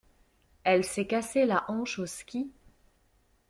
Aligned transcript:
Elle 0.63 0.83
s'est 0.83 1.05
cassée 1.05 1.45
la 1.45 1.63
hanche 1.67 1.99
au 1.99 2.07
ski. 2.07 2.49